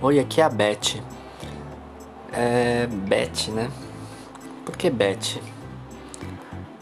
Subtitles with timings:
[0.00, 1.02] Oi, aqui é a Beth.
[2.32, 2.86] É.
[2.86, 3.68] Beth, né?
[4.64, 5.40] Por que Beth?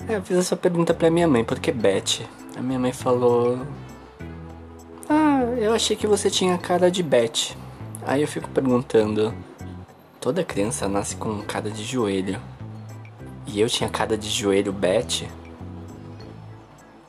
[0.06, 2.26] É, eu fiz essa pergunta pra minha mãe, por que Beth?
[2.58, 3.58] A minha mãe falou.
[5.08, 7.56] Ah, eu achei que você tinha cara de Beth.
[8.06, 9.32] Aí eu fico perguntando.
[10.20, 12.38] Toda criança nasce com cara de joelho.
[13.46, 15.26] E eu tinha cara de joelho Beth?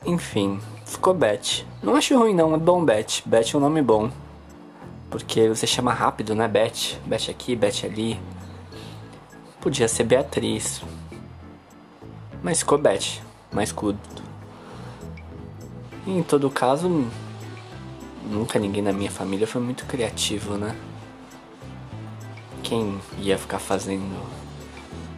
[0.06, 1.66] Enfim, ficou Beth.
[1.82, 3.20] Não acho ruim não, é bom Beth.
[3.26, 4.10] Beth é um nome bom.
[5.10, 6.98] Porque você chama rápido, né, Beth?
[7.06, 8.20] Beth aqui, Beth ali.
[9.60, 10.82] Podia ser Beatriz.
[12.42, 13.20] Mas ficou Beth,
[13.52, 14.22] mais curto.
[16.06, 17.06] Em todo caso,
[18.24, 20.76] nunca ninguém na minha família foi muito criativo, né?
[22.62, 24.04] Quem ia ficar fazendo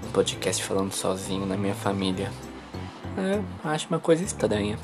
[0.06, 2.32] um podcast falando sozinho na minha família?
[3.18, 4.78] É, acho uma coisa estranha.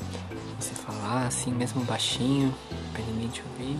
[0.59, 2.53] Você falar assim, mesmo baixinho,
[2.91, 3.77] pra ninguém te ouvir.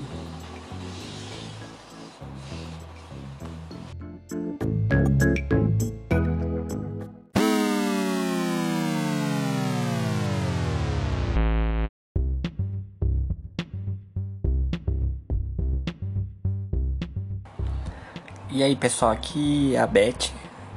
[18.50, 20.32] E aí pessoal, aqui é a Beth.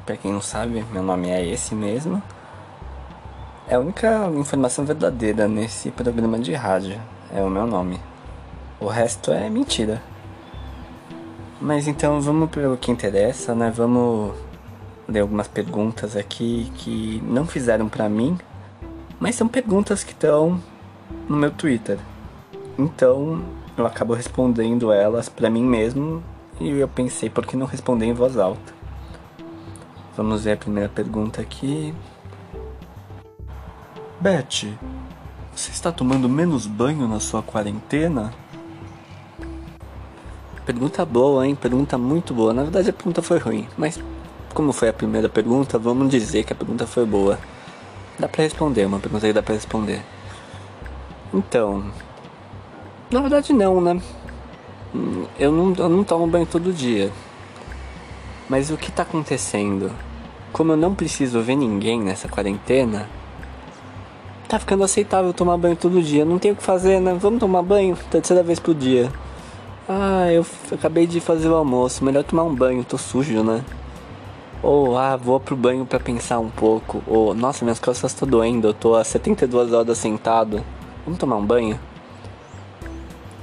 [0.07, 2.23] Pra quem não sabe, meu nome é esse mesmo.
[3.67, 7.01] É a única informação verdadeira nesse programa de rádio.
[7.35, 7.99] É o meu nome.
[8.79, 10.10] O resto é mentira.
[11.61, 13.71] Mas então vamos para o que interessa, né?
[13.71, 14.35] Vamos
[15.07, 18.39] ler algumas perguntas aqui que não fizeram para mim,
[19.19, 20.59] mas são perguntas que estão
[21.29, 21.99] no meu Twitter.
[22.79, 23.45] Então
[23.77, 26.23] eu acabo respondendo elas para mim mesmo
[26.59, 28.73] e eu pensei, por que não responder em voz alta?
[30.17, 31.95] Vamos ver a primeira pergunta aqui.
[34.19, 34.77] Beth,
[35.55, 38.33] você está tomando menos banho na sua quarentena?
[40.71, 41.57] Pergunta boa, hein?
[41.57, 42.55] Pergunta muito boa.
[42.55, 43.99] Na verdade a pergunta foi ruim, mas
[44.55, 47.41] como foi a primeira pergunta, vamos dizer que a pergunta foi boa.
[48.17, 50.01] Dá pra responder, uma pergunta que dá pra responder.
[51.35, 51.91] Então,
[53.11, 54.01] na verdade não, né?
[55.37, 57.11] Eu não, eu não tomo banho todo dia.
[58.49, 59.91] Mas o que tá acontecendo?
[60.53, 63.09] Como eu não preciso ver ninguém nessa quarentena,
[64.47, 66.25] tá ficando aceitável tomar banho todo dia.
[66.25, 67.13] Não tem o que fazer, né?
[67.19, 69.11] Vamos tomar banho terceira vez por dia.
[69.93, 73.65] Ah, eu acabei de fazer o almoço, melhor tomar um banho, tô sujo, né?
[74.63, 77.03] Ou, ah, vou pro banho para pensar um pouco.
[77.09, 80.65] Ou, nossa, minhas costas estão doendo, eu tô há 72 horas sentado.
[81.05, 81.77] Vamos tomar um banho?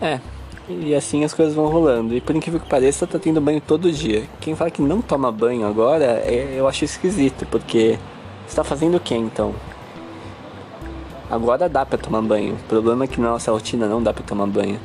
[0.01, 0.21] É,
[0.69, 2.15] e assim as coisas vão rolando.
[2.15, 4.23] E por incrível que pareça, tá tendo banho todo dia.
[4.39, 7.99] Quem fala que não toma banho agora, é, eu acho esquisito, porque
[8.47, 9.53] você tá fazendo o que então?
[11.29, 12.53] Agora dá pra tomar banho.
[12.53, 14.79] O problema é que na nossa rotina não dá pra tomar banho.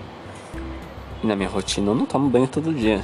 [1.22, 3.02] Na minha rotina eu não tomo banho todo dia.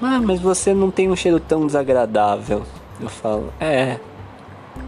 [0.00, 2.62] Ah, mas você não tem um cheiro tão desagradável.
[3.00, 3.98] Eu falo, é.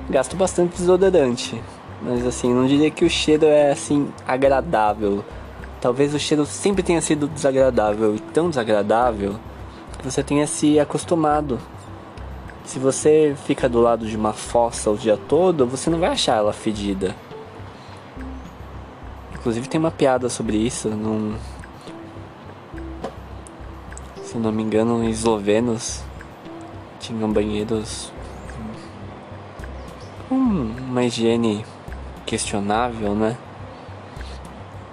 [0.09, 1.61] Gasto bastante desodorante.
[2.01, 5.25] Mas assim, não diria que o cheiro é assim agradável.
[5.81, 9.35] Talvez o cheiro sempre tenha sido desagradável e tão desagradável
[9.99, 11.59] que você tenha se acostumado.
[12.65, 16.37] Se você fica do lado de uma fossa o dia todo, você não vai achar
[16.37, 17.15] ela fedida.
[19.43, 21.35] Inclusive tem uma piada sobre isso num
[24.23, 26.03] se não me engano, eslovenos
[26.99, 28.11] tinham banheiros
[30.29, 31.67] com uma higiene
[32.25, 33.37] questionável, né?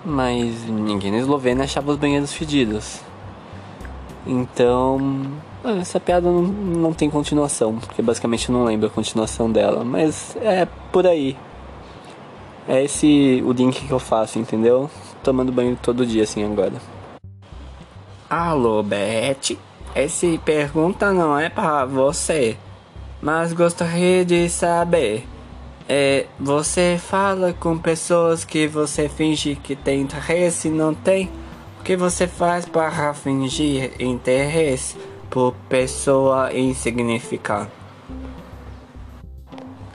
[0.03, 2.99] mas ninguém na Eslovênia achava os banheiros fedidos.
[4.25, 4.99] Então,
[5.79, 10.35] essa piada não, não tem continuação, porque basicamente eu não lembro a continuação dela, mas
[10.41, 11.37] é por aí.
[12.69, 14.91] É esse o link que eu faço, entendeu?
[15.23, 16.73] Tomando banho todo dia assim agora.
[18.29, 19.57] Alô, Beth?
[19.95, 22.55] Essa pergunta não é para você,
[23.19, 25.25] mas gostaria de saber
[25.91, 31.27] é, você fala com pessoas que você finge que tem interesse e não tem.
[31.79, 34.95] O que você faz para fingir interesse
[35.31, 37.71] por pessoa insignificante?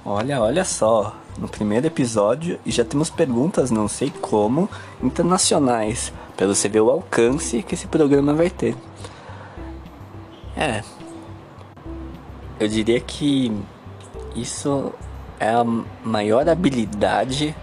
[0.04, 1.14] Olha, olha só.
[1.38, 4.68] No primeiro episódio já temos perguntas, não sei como,
[5.02, 8.76] internacionais, para você ver o alcance que esse programa vai ter.
[10.56, 10.82] É.
[12.60, 13.52] Eu diria que
[14.36, 14.92] isso
[15.40, 15.64] é a
[16.04, 17.54] maior habilidade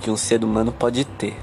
[0.00, 1.36] que um ser humano pode ter.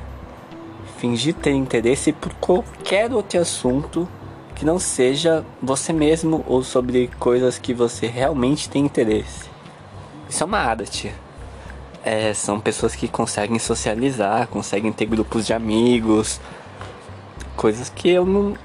[0.98, 4.08] Fingir ter interesse por qualquer outro assunto
[4.54, 9.50] que não seja você mesmo ou sobre coisas que você realmente tem interesse.
[10.30, 11.12] Isso é uma arte.
[12.04, 16.42] É, são pessoas que conseguem socializar, conseguem ter grupos de amigos,
[17.56, 18.56] coisas que eu não,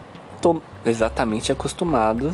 [0.40, 2.32] tô exatamente acostumado.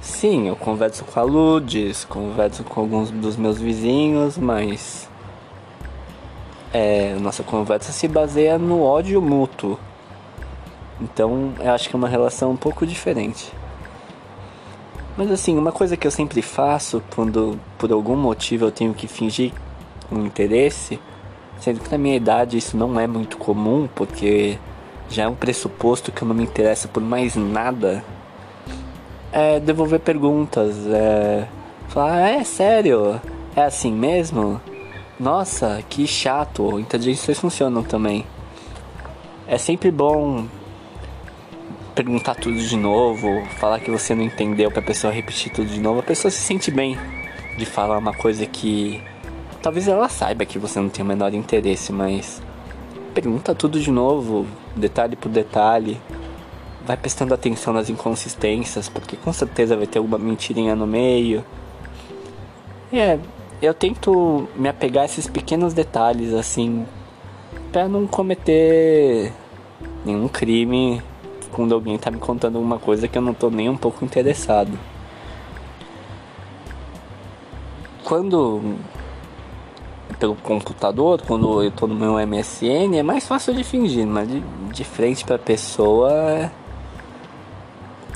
[0.00, 5.08] Sim, eu converso com a Ludes, converso com alguns dos meus vizinhos, mas
[6.72, 9.78] é, nossa conversa se baseia no ódio mútuo.
[11.00, 13.52] Então eu acho que é uma relação um pouco diferente.
[15.16, 19.06] Mas assim, uma coisa que eu sempre faço quando por algum motivo eu tenho que
[19.06, 19.52] fingir
[20.10, 20.98] um interesse,
[21.60, 24.58] sendo que na minha idade isso não é muito comum, porque
[25.08, 28.02] já é um pressuposto que eu não me interesso por mais nada,
[29.30, 31.46] é devolver perguntas, é
[31.88, 33.20] falar, é sério?
[33.54, 34.60] É assim mesmo?
[35.20, 36.80] Nossa, que chato.
[36.80, 38.26] Inteligências funcionam também.
[39.46, 40.46] É sempre bom
[41.94, 46.00] perguntar tudo de novo, falar que você não entendeu pra pessoa repetir tudo de novo.
[46.00, 46.98] A pessoa se sente bem
[47.56, 49.02] de falar uma coisa que
[49.60, 52.42] talvez ela saiba que você não tem o menor interesse, mas
[53.14, 56.00] pergunta tudo de novo, detalhe por detalhe.
[56.84, 61.44] Vai prestando atenção nas inconsistências, porque com certeza vai ter alguma mentirinha no meio.
[62.90, 63.20] E é,
[63.60, 66.84] eu tento me apegar a esses pequenos detalhes assim,
[67.70, 69.32] para não cometer
[70.04, 71.00] nenhum crime
[71.52, 74.76] quando alguém tá me contando alguma coisa que eu não tô nem um pouco interessado.
[78.04, 78.76] Quando
[80.18, 84.40] pelo computador, quando eu tô no meu MSN, é mais fácil de fingir, mas de,
[84.72, 86.50] de frente pra pessoa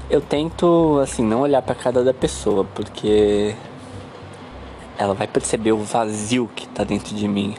[0.09, 3.55] eu tento assim não olhar para cara da pessoa, porque
[4.97, 7.57] ela vai perceber o vazio que tá dentro de mim.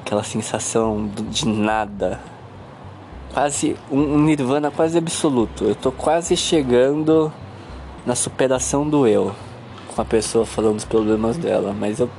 [0.00, 2.20] Aquela sensação de nada.
[3.32, 5.64] Quase um nirvana quase absoluto.
[5.64, 7.32] Eu tô quase chegando
[8.04, 9.34] na superação do eu.
[9.94, 11.74] Com a pessoa falando dos problemas dela.
[11.78, 12.10] Mas eu,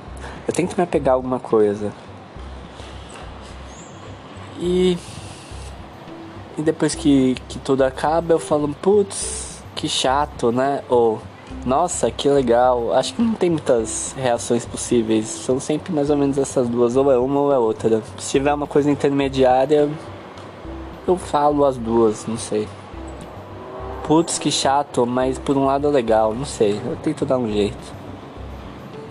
[0.48, 1.94] eu tento me apegar a alguma coisa.
[4.60, 4.98] E.
[6.58, 10.82] E depois que, que tudo acaba, eu falo, putz, que chato, né?
[10.90, 11.22] Ou.
[11.66, 12.94] Nossa, que legal.
[12.94, 15.28] Acho que não tem muitas reações possíveis.
[15.28, 18.02] São sempre mais ou menos essas duas, ou é uma ou é outra.
[18.18, 19.90] Se tiver uma coisa intermediária,
[21.08, 22.68] eu falo as duas, não sei.
[24.04, 26.80] Putz, que chato, mas por um lado é legal, não sei.
[26.86, 27.94] Eu tento dar um jeito.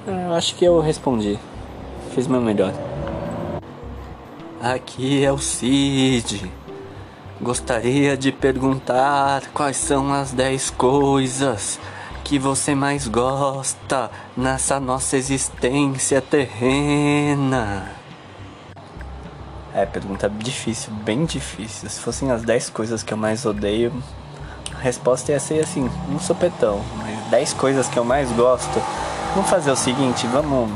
[0.06, 1.38] Eu acho que eu respondi.
[2.14, 2.72] Fiz meu melhor.
[4.60, 6.50] Aqui é o Cid.
[7.40, 11.80] Gostaria de perguntar quais são as 10 coisas
[12.22, 18.01] que você mais gosta nessa nossa existência terrena?
[19.74, 21.88] É, pergunta difícil, bem difícil.
[21.88, 23.92] Se fossem as 10 coisas que eu mais odeio,
[24.74, 26.82] a resposta ia ser assim, um sopetão.
[26.98, 28.82] Mas 10 coisas que eu mais gosto.
[29.34, 30.70] Vamos fazer o seguinte, vamos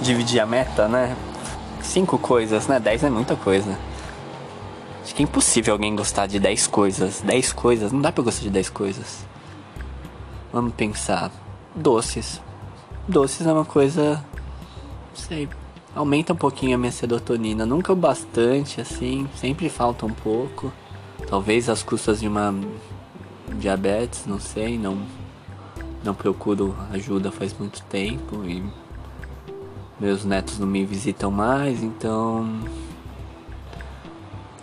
[0.00, 1.16] dividir a meta, né?
[1.82, 2.78] 5 coisas, né?
[2.78, 3.76] 10 é muita coisa.
[5.02, 7.20] Acho que é impossível alguém gostar de 10 coisas.
[7.20, 9.26] 10 coisas, não dá pra gostar de 10 coisas.
[10.52, 11.32] Vamos pensar.
[11.74, 12.40] Doces.
[13.08, 14.24] Doces é uma coisa.
[15.10, 15.48] Não sei.
[15.96, 17.64] Aumenta um pouquinho a minha serotonina.
[17.64, 19.26] Nunca o bastante, assim.
[19.34, 20.70] Sempre falta um pouco.
[21.26, 22.54] Talvez às custas de uma
[23.58, 24.76] diabetes, não sei.
[24.76, 24.98] Não,
[26.04, 28.44] não procuro ajuda faz muito tempo.
[28.44, 28.62] E
[29.98, 32.60] meus netos não me visitam mais, então.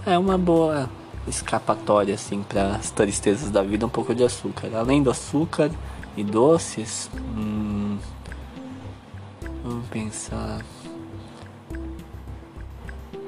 [0.06, 0.88] É uma boa
[1.28, 4.70] escapatória assim para as tristezas da vida um pouco de açúcar.
[4.76, 5.72] Além do açúcar
[6.16, 7.98] e doces, hum,
[9.64, 10.62] vamos pensar.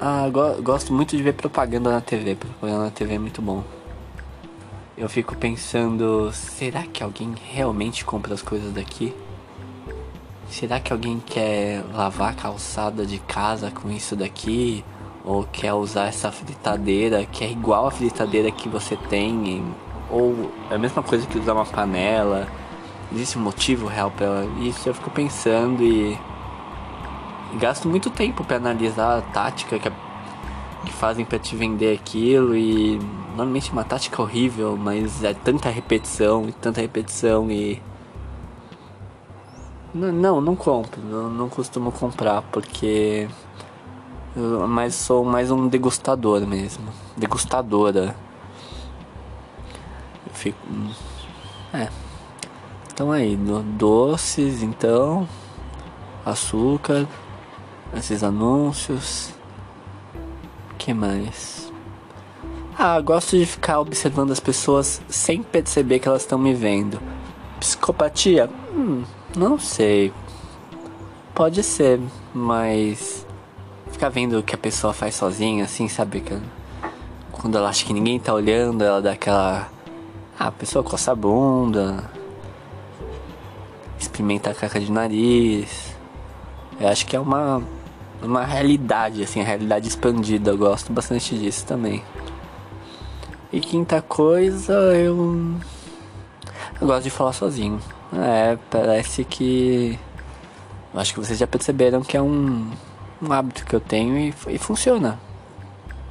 [0.00, 2.34] Ah, go gosto muito de ver propaganda na TV.
[2.34, 3.64] Propaganda na TV é muito bom.
[4.96, 9.14] Eu fico pensando, será que alguém realmente compra as coisas daqui?
[10.48, 14.84] Será que alguém quer lavar a calçada de casa com isso daqui?
[15.26, 19.60] ou quer usar essa fritadeira que é igual a fritadeira que você tem,
[20.08, 22.46] ou é a mesma coisa que usar uma panela.
[23.12, 24.88] Existe um motivo real para isso?
[24.88, 26.18] Eu fico pensando e, e
[27.56, 29.90] gasto muito tempo para analisar a tática que,
[30.84, 32.98] que fazem para te vender aquilo e
[33.30, 37.82] normalmente é uma tática horrível, mas é tanta repetição e tanta repetição e
[39.94, 43.28] não, não, não compro, não, não costumo comprar porque
[44.68, 46.84] mas sou mais um degustador mesmo.
[47.16, 48.14] Degustadora.
[50.26, 50.58] Eu fico.
[51.72, 51.88] É.
[52.92, 53.36] Então aí,
[53.78, 55.26] doces, então.
[56.24, 57.06] Açúcar.
[57.94, 59.32] Esses anúncios.
[60.78, 61.72] que mais?
[62.78, 67.00] Ah, gosto de ficar observando as pessoas sem perceber que elas estão me vendo.
[67.58, 68.50] Psicopatia?
[68.74, 69.02] Hum,
[69.34, 70.12] não sei.
[71.34, 72.00] Pode ser,
[72.34, 73.26] mas
[73.90, 76.22] ficar vendo o que a pessoa faz sozinha, assim, sabe?
[77.32, 79.70] quando ela acha que ninguém tá olhando, ela dá aquela.
[80.38, 82.10] Ah, a pessoa coça a bunda,
[83.98, 85.95] experimenta a caca de nariz.
[86.80, 87.62] Eu acho que é uma,
[88.22, 90.50] uma realidade, assim, a realidade expandida.
[90.50, 92.02] Eu gosto bastante disso também.
[93.52, 95.54] E quinta coisa, eu.
[96.80, 97.80] Eu gosto de falar sozinho.
[98.12, 99.98] É, parece que.
[100.92, 102.70] Eu acho que vocês já perceberam que é um,
[103.22, 105.18] um hábito que eu tenho e, e funciona.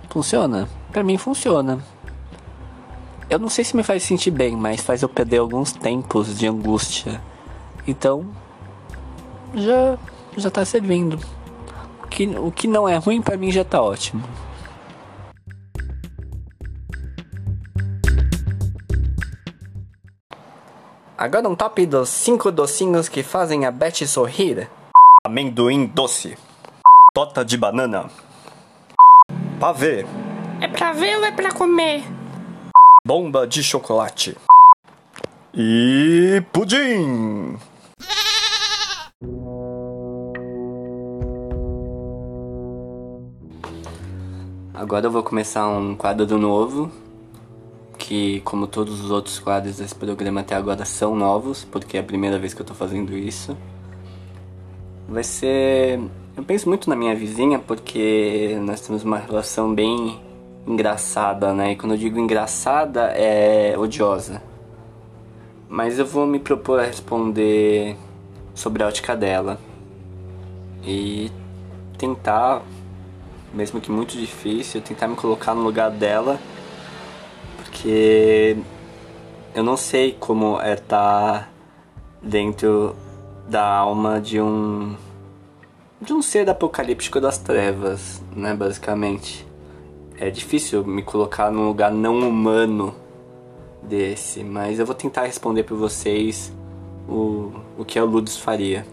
[0.09, 0.67] Funciona.
[0.91, 1.79] Pra mim funciona.
[3.29, 6.47] Eu não sei se me faz sentir bem, mas faz eu perder alguns tempos de
[6.47, 7.21] angústia.
[7.87, 8.25] Então,
[9.53, 9.97] já
[10.37, 11.19] já tá servindo.
[12.03, 14.23] O que, o que não é ruim para mim já tá ótimo.
[21.17, 24.69] Agora um top dos 5 docinhos que fazem a Beth sorrir.
[25.25, 26.37] Amendoim doce.
[27.13, 28.09] Tota de banana.
[29.59, 30.05] Pavê.
[30.61, 32.03] É pra ver ou é pra comer?
[33.05, 34.37] Bomba de chocolate.
[35.53, 37.57] E pudim.
[44.77, 46.91] Agora eu vou começar um quadro novo,
[47.97, 52.03] que como todos os outros quadros desse programa até agora são novos, porque é a
[52.03, 53.55] primeira vez que eu tô fazendo isso.
[55.07, 56.01] Vai ser.
[56.35, 60.19] Eu penso muito na minha vizinha porque nós temos uma relação bem
[60.67, 61.71] engraçada, né?
[61.71, 64.41] E quando eu digo engraçada é odiosa.
[65.69, 67.95] Mas eu vou me propor a responder
[68.53, 69.57] sobre a ótica dela
[70.83, 71.31] e
[71.97, 72.61] tentar
[73.55, 76.37] mesmo que muito difícil, tentar me colocar no lugar dela,
[77.55, 78.57] porque
[79.53, 81.49] eu não sei como é estar tá
[82.21, 82.93] dentro
[83.47, 84.95] da alma de um
[86.01, 89.47] de um ser apocalíptico das trevas, né, basicamente.
[90.19, 92.93] É difícil me colocar num lugar não humano
[93.81, 96.53] desse, mas eu vou tentar responder para vocês
[97.07, 98.85] o, o que a Ludus faria.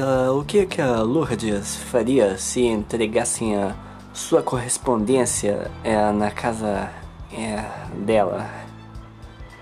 [0.00, 3.74] Uh, o que, que a Lourdes faria se entregassem a
[4.12, 6.90] sua correspondência é, na casa
[7.32, 7.64] é,
[8.04, 8.50] dela?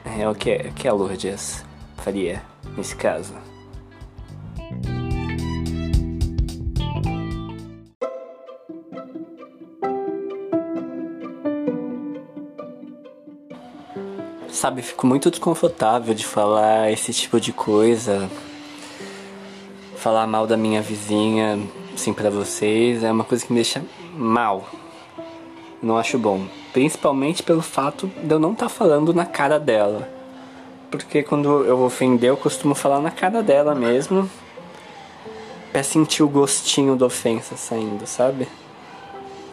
[0.04, 1.64] É, o que, que a Lourdes
[1.96, 2.42] faria
[2.76, 3.34] nesse caso?
[14.48, 18.30] Sabe, fico muito desconfortável de falar esse tipo de coisa
[20.02, 21.60] falar mal da minha vizinha,
[21.94, 23.80] assim, para vocês, é uma coisa que me deixa
[24.16, 24.68] mal.
[25.80, 26.44] Não acho bom.
[26.72, 30.08] Principalmente pelo fato de eu não estar tá falando na cara dela.
[30.90, 34.28] Porque quando eu ofender, eu costumo falar na cara dela mesmo.
[35.70, 38.48] Pra sentir o gostinho da ofensa saindo, sabe?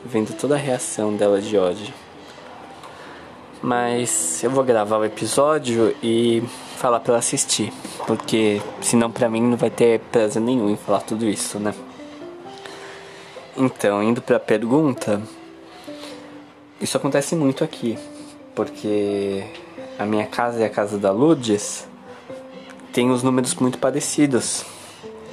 [0.03, 1.93] Vendo toda a reação dela de ódio.
[3.61, 6.41] Mas eu vou gravar o episódio e
[6.79, 7.73] falar pra ela assistir.
[8.07, 11.73] Porque senão pra mim não vai ter prazer nenhum em falar tudo isso, né?
[13.57, 15.21] Então, indo pra pergunta,
[16.79, 17.99] isso acontece muito aqui.
[18.55, 19.43] Porque
[19.97, 21.85] a minha casa e a casa da Ludes
[22.93, 24.65] tem os números muito parecidos.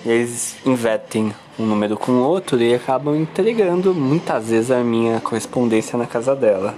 [0.05, 5.21] E eles invertem um número com o outro e acabam entregando muitas vezes a minha
[5.21, 6.75] correspondência na casa dela.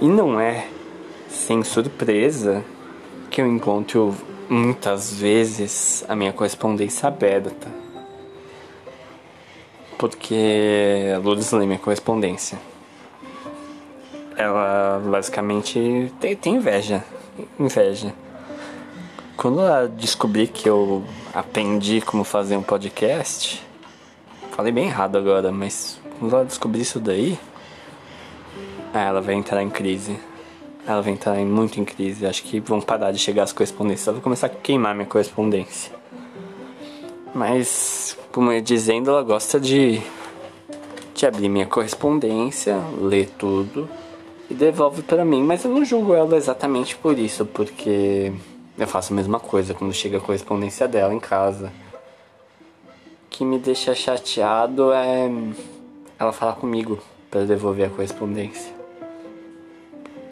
[0.00, 0.66] E não é
[1.28, 2.64] sem surpresa
[3.38, 4.16] que eu encontro
[4.48, 7.68] muitas vezes a minha correspondência aberta.
[9.96, 12.58] Porque a Lourdes lê minha correspondência.
[14.36, 17.04] Ela basicamente tem, tem inveja.
[17.60, 18.12] Inveja.
[19.36, 23.64] Quando ela descobri que eu aprendi como fazer um podcast,
[24.50, 27.38] falei bem errado agora, mas quando ela descobrir isso daí,
[28.92, 30.18] ela vai entrar em crise.
[30.88, 32.26] Ela vai entrar em, muito em crise.
[32.26, 34.08] Acho que vão parar de chegar as correspondências.
[34.08, 35.92] Ela vai começar a queimar minha correspondência.
[37.34, 40.00] Mas, como eu dizendo, ela gosta de,
[41.14, 43.86] de abrir minha correspondência, ler tudo
[44.48, 45.42] e devolve para mim.
[45.42, 48.32] Mas eu não julgo ela exatamente por isso, porque
[48.78, 51.70] eu faço a mesma coisa quando chega a correspondência dela em casa.
[53.26, 55.30] O que me deixa chateado é
[56.18, 56.98] ela falar comigo
[57.30, 58.77] para devolver a correspondência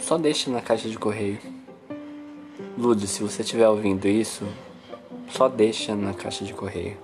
[0.07, 1.41] só deixa na caixa de correio.
[2.79, 4.47] Lúdio, se você estiver ouvindo isso,
[5.29, 6.97] só deixa na caixa de correio.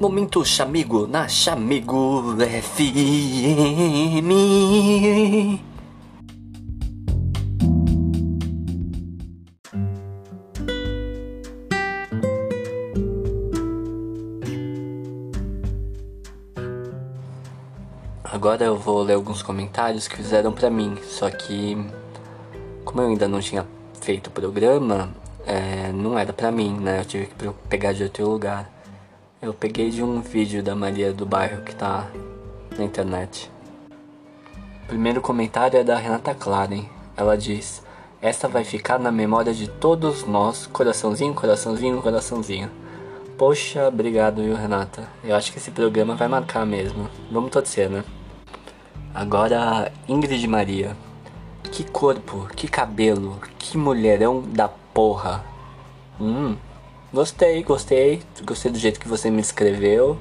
[0.00, 2.96] Momento Chamigo na Chamigo FM.
[18.46, 21.76] Agora eu vou ler alguns comentários que fizeram pra mim, só que
[22.84, 23.66] como eu ainda não tinha
[24.00, 25.10] feito o programa,
[25.44, 27.00] é, não era pra mim, né?
[27.00, 28.70] Eu tive que pegar de outro lugar.
[29.42, 32.06] Eu peguei de um vídeo da Maria do Bairro que tá
[32.78, 33.50] na internet.
[34.84, 36.88] O primeiro comentário é da Renata Claren.
[37.16, 37.82] Ela diz:
[38.22, 40.68] Esta vai ficar na memória de todos nós.
[40.68, 42.70] Coraçãozinho, coraçãozinho, coraçãozinho.
[43.36, 45.08] Poxa, obrigado, viu, Renata?
[45.24, 47.08] Eu acho que esse programa vai marcar mesmo.
[47.28, 48.04] Vamos torcer, né?
[49.16, 50.94] Agora, Ingrid Maria.
[51.72, 55.42] Que corpo, que cabelo, que mulherão da porra.
[56.20, 56.54] Hum,
[57.10, 58.22] gostei, gostei.
[58.44, 60.18] Gostei do jeito que você me escreveu.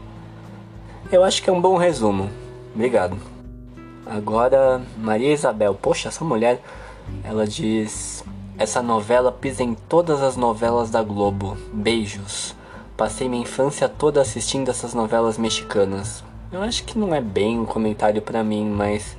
[1.12, 2.30] Eu acho que é um bom resumo.
[2.74, 3.18] Obrigado.
[4.06, 5.76] Agora, Maria Isabel.
[5.76, 6.64] Poxa, essa mulher,
[7.22, 8.24] ela diz:
[8.58, 11.58] Essa novela pisa em todas as novelas da Globo.
[11.74, 12.56] Beijos.
[12.96, 16.24] Passei minha infância toda assistindo essas novelas mexicanas.
[16.52, 19.18] Eu acho que não é bem um comentário para mim, mas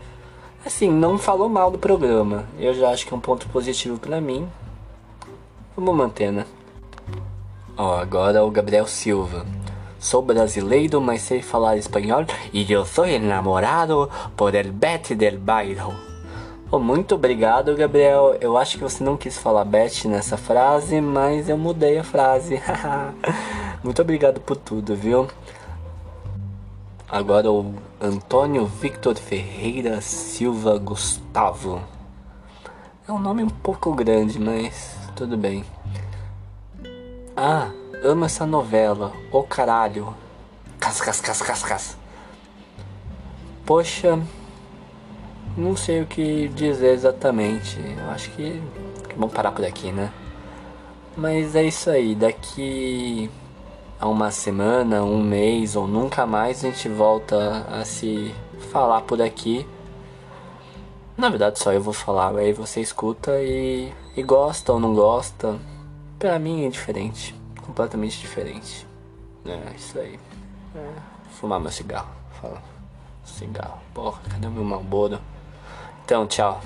[0.64, 2.44] assim, não falou mal do programa.
[2.58, 4.48] Eu já acho que é um ponto positivo para mim.
[5.76, 6.46] Vamos manter, né?
[7.76, 9.44] Ó, agora o Gabriel Silva.
[9.98, 15.94] Sou brasileiro, mas sei falar espanhol e eu sou enamorado por el Betty del bairro.
[16.70, 18.36] Oh, muito obrigado, Gabriel.
[18.40, 22.60] Eu acho que você não quis falar Betty nessa frase, mas eu mudei a frase.
[23.84, 25.28] muito obrigado por tudo, viu?
[27.08, 31.80] Agora o Antônio Victor Ferreira Silva Gustavo.
[33.06, 35.64] É um nome um pouco grande, mas tudo bem.
[37.36, 37.70] Ah,
[38.02, 39.12] amo essa novela.
[39.30, 40.12] Ô oh, caralho.
[40.80, 41.96] Cas, cas, cas, cas, cas.
[43.64, 44.20] Poxa,
[45.56, 47.78] não sei o que dizer exatamente.
[47.78, 48.60] Eu acho que,
[49.16, 50.12] vamos parar por aqui, né?
[51.16, 52.16] Mas é isso aí.
[52.16, 53.30] Daqui
[53.98, 58.34] a uma semana, um mês ou nunca mais a gente volta a se
[58.70, 59.66] falar por aqui.
[61.16, 65.58] Na verdade, só eu vou falar, aí você escuta e, e gosta ou não gosta.
[66.18, 68.86] Pra mim é diferente, completamente diferente.
[69.46, 70.18] É isso aí.
[70.74, 70.88] É,
[71.30, 72.08] fumar meu cigarro.
[72.40, 72.62] Fala.
[73.24, 73.80] Cigarro.
[73.94, 75.18] Porra, cadê o meu malboro?
[76.04, 76.60] Então, tchau.